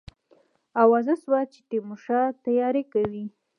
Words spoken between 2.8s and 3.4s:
کوي.